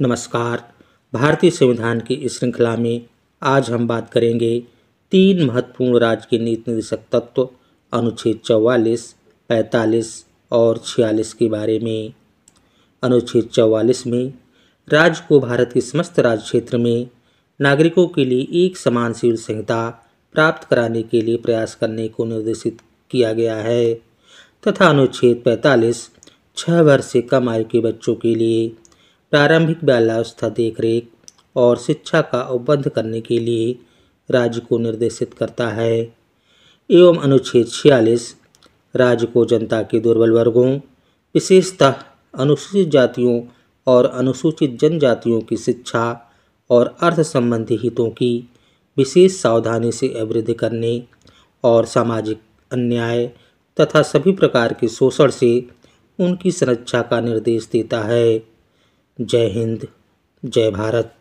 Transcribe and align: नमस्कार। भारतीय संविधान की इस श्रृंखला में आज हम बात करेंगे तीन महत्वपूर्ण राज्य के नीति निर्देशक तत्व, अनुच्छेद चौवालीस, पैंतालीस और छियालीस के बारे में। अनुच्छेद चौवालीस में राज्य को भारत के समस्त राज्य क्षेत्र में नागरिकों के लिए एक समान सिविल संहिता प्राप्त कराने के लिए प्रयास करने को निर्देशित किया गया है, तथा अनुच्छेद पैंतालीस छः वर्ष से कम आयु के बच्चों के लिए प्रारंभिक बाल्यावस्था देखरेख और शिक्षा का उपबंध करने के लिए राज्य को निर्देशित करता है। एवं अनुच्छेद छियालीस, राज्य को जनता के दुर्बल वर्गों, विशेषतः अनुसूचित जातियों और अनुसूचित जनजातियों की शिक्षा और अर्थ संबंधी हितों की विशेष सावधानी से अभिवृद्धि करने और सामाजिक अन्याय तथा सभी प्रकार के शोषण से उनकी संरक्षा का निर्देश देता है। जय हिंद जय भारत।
नमस्कार। 0.00 0.62
भारतीय 1.12 1.50
संविधान 1.50 2.00
की 2.00 2.14
इस 2.14 2.38
श्रृंखला 2.38 2.76
में 2.76 3.06
आज 3.42 3.70
हम 3.70 3.86
बात 3.88 4.10
करेंगे 4.10 4.60
तीन 5.12 5.44
महत्वपूर्ण 5.46 5.98
राज्य 5.98 6.26
के 6.30 6.38
नीति 6.38 6.70
निर्देशक 6.70 6.98
तत्व, 7.12 7.48
अनुच्छेद 7.92 8.38
चौवालीस, 8.44 9.14
पैंतालीस 9.50 10.24
और 10.52 10.78
छियालीस 10.78 11.32
के 11.34 11.48
बारे 11.48 11.78
में। 11.78 12.12
अनुच्छेद 13.02 13.44
चौवालीस 13.44 14.06
में 14.06 14.32
राज्य 14.88 15.24
को 15.28 15.40
भारत 15.40 15.70
के 15.74 15.80
समस्त 15.80 16.20
राज्य 16.20 16.42
क्षेत्र 16.42 16.78
में 16.78 17.08
नागरिकों 17.60 18.06
के 18.06 18.24
लिए 18.24 18.48
एक 18.64 18.76
समान 18.76 19.12
सिविल 19.12 19.36
संहिता 19.36 19.88
प्राप्त 20.34 20.68
कराने 20.68 21.02
के 21.02 21.20
लिए 21.20 21.36
प्रयास 21.36 21.74
करने 21.74 22.08
को 22.08 22.24
निर्देशित 22.24 22.82
किया 23.10 23.32
गया 23.32 23.56
है, 23.56 23.94
तथा 24.68 24.88
अनुच्छेद 24.88 25.42
पैंतालीस 25.44 26.10
छः 26.56 26.80
वर्ष 26.80 27.04
से 27.04 27.22
कम 27.22 27.48
आयु 27.48 27.64
के 27.64 27.80
बच्चों 27.80 28.14
के 28.14 28.34
लिए 28.34 28.76
प्रारंभिक 29.30 29.84
बाल्यावस्था 29.84 30.48
देखरेख 30.48 31.08
और 31.56 31.78
शिक्षा 31.78 32.20
का 32.20 32.42
उपबंध 32.42 32.88
करने 32.88 33.20
के 33.20 33.38
लिए 33.38 33.78
राज्य 34.30 34.60
को 34.60 34.78
निर्देशित 34.78 35.34
करता 35.34 35.68
है। 35.68 36.14
एवं 36.90 37.18
अनुच्छेद 37.18 37.68
छियालीस, 37.68 38.36
राज्य 38.96 39.26
को 39.26 39.44
जनता 39.44 39.82
के 39.82 40.00
दुर्बल 40.00 40.30
वर्गों, 40.30 40.76
विशेषतः 41.34 41.94
अनुसूचित 42.34 42.88
जातियों 42.88 43.40
और 43.86 44.06
अनुसूचित 44.06 44.78
जनजातियों 44.80 45.40
की 45.40 45.56
शिक्षा 45.56 46.30
और 46.70 46.96
अर्थ 47.00 47.20
संबंधी 47.20 47.76
हितों 47.76 48.10
की 48.10 48.48
विशेष 48.96 49.40
सावधानी 49.40 49.92
से 49.92 50.08
अभिवृद्धि 50.08 50.54
करने 50.54 51.02
और 51.64 51.86
सामाजिक 51.86 52.40
अन्याय 52.72 53.26
तथा 53.80 54.02
सभी 54.02 54.32
प्रकार 54.32 54.72
के 54.72 54.88
शोषण 54.88 55.30
से 55.30 55.68
उनकी 56.18 56.50
संरक्षा 56.50 57.02
का 57.02 57.20
निर्देश 57.20 57.68
देता 57.72 58.00
है। 58.00 58.57
जय 59.18 59.46
हिंद 59.48 59.86
जय 60.44 60.70
भारत। 60.70 61.17